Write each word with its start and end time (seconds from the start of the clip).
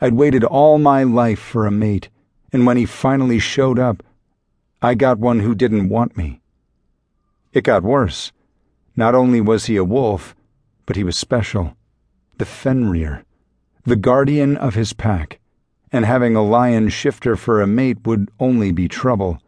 I'd 0.00 0.14
waited 0.14 0.44
all 0.44 0.78
my 0.78 1.04
life 1.04 1.38
for 1.38 1.66
a 1.66 1.70
mate, 1.70 2.10
and 2.52 2.66
when 2.66 2.76
he 2.76 2.84
finally 2.84 3.38
showed 3.38 3.78
up, 3.78 4.02
I 4.82 4.94
got 4.94 5.18
one 5.18 5.40
who 5.40 5.54
didn't 5.54 5.88
want 5.88 6.16
me. 6.16 6.42
It 7.52 7.64
got 7.64 7.82
worse. 7.82 8.32
Not 8.94 9.14
only 9.14 9.40
was 9.40 9.66
he 9.66 9.76
a 9.76 9.84
wolf, 9.84 10.36
but 10.84 10.96
he 10.96 11.04
was 11.04 11.16
special. 11.16 11.76
The 12.36 12.44
Fenrir, 12.44 13.24
the 13.84 13.96
guardian 13.96 14.56
of 14.58 14.74
his 14.74 14.92
pack, 14.92 15.40
and 15.90 16.04
having 16.04 16.36
a 16.36 16.44
lion 16.44 16.90
shifter 16.90 17.34
for 17.34 17.62
a 17.62 17.66
mate 17.66 17.98
would 18.04 18.30
only 18.38 18.72
be 18.72 18.88
trouble. 18.88 19.40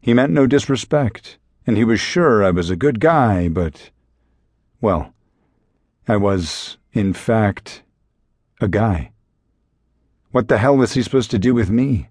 He 0.00 0.14
meant 0.14 0.32
no 0.32 0.46
disrespect, 0.46 1.36
and 1.66 1.76
he 1.76 1.84
was 1.84 2.00
sure 2.00 2.42
I 2.42 2.50
was 2.50 2.70
a 2.70 2.76
good 2.76 3.00
guy, 3.00 3.48
but. 3.48 3.90
Well, 4.80 5.12
I 6.08 6.16
was, 6.16 6.78
in 6.92 7.12
fact, 7.12 7.82
a 8.60 8.68
guy. 8.68 9.12
What 10.32 10.48
the 10.48 10.56
hell 10.56 10.78
was 10.78 10.94
he 10.94 11.02
supposed 11.02 11.30
to 11.32 11.38
do 11.38 11.52
with 11.52 11.70
me? 11.70 12.08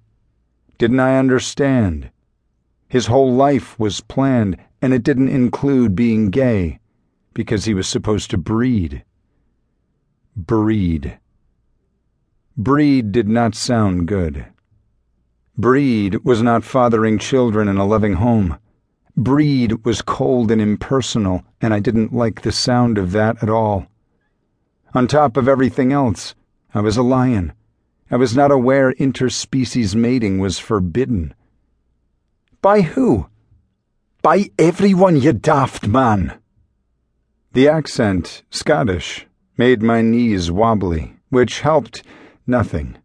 Didn't 0.77 0.99
I 0.99 1.17
understand? 1.17 2.11
His 2.87 3.07
whole 3.07 3.33
life 3.33 3.79
was 3.79 4.01
planned, 4.01 4.57
and 4.79 4.93
it 4.93 5.01
didn't 5.01 5.29
include 5.29 5.95
being 5.95 6.29
gay, 6.29 6.79
because 7.33 7.65
he 7.65 7.73
was 7.73 7.87
supposed 7.87 8.29
to 8.29 8.37
breed. 8.37 9.03
Breed. 10.35 11.17
Breed 12.55 13.11
did 13.11 13.27
not 13.27 13.55
sound 13.55 14.07
good. 14.07 14.45
Breed 15.57 16.23
was 16.23 16.43
not 16.43 16.63
fathering 16.63 17.17
children 17.17 17.67
in 17.67 17.77
a 17.77 17.87
loving 17.87 18.13
home. 18.13 18.59
Breed 19.17 19.83
was 19.83 20.03
cold 20.03 20.51
and 20.51 20.61
impersonal, 20.61 21.43
and 21.59 21.73
I 21.73 21.79
didn't 21.79 22.13
like 22.13 22.41
the 22.41 22.51
sound 22.51 22.99
of 22.99 23.13
that 23.13 23.41
at 23.41 23.49
all. 23.49 23.87
On 24.93 25.07
top 25.07 25.37
of 25.37 25.47
everything 25.47 25.91
else, 25.91 26.35
I 26.71 26.81
was 26.81 26.97
a 26.97 27.03
lion. 27.03 27.53
I 28.13 28.17
was 28.17 28.35
not 28.35 28.51
aware 28.51 28.91
interspecies 28.91 29.95
mating 29.95 30.39
was 30.39 30.59
forbidden. 30.59 31.33
By 32.61 32.81
who? 32.81 33.27
By 34.21 34.49
everyone, 34.59 35.15
you 35.15 35.31
daft 35.31 35.87
man. 35.87 36.37
The 37.53 37.69
accent, 37.69 38.43
Scottish, 38.49 39.27
made 39.55 39.81
my 39.81 40.01
knees 40.01 40.51
wobbly, 40.51 41.15
which 41.29 41.61
helped 41.61 42.03
nothing. 42.45 42.97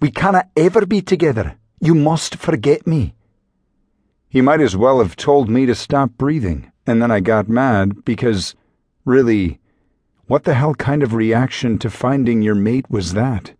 We 0.00 0.12
cannot 0.12 0.48
ever 0.56 0.86
be 0.86 1.02
together. 1.02 1.58
You 1.80 1.96
must 1.96 2.36
forget 2.36 2.86
me. 2.86 3.14
He 4.28 4.40
might 4.40 4.60
as 4.60 4.76
well 4.76 5.00
have 5.00 5.16
told 5.16 5.50
me 5.50 5.66
to 5.66 5.74
stop 5.74 6.12
breathing, 6.16 6.70
and 6.86 7.02
then 7.02 7.10
I 7.10 7.18
got 7.18 7.48
mad 7.48 8.04
because, 8.04 8.54
really, 9.04 9.58
what 10.28 10.44
the 10.44 10.54
hell 10.54 10.76
kind 10.76 11.02
of 11.02 11.12
reaction 11.12 11.76
to 11.78 11.90
finding 11.90 12.40
your 12.40 12.54
mate 12.54 12.88
was 12.88 13.14
that? 13.14 13.54